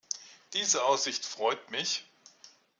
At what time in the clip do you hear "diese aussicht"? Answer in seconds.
0.53-1.23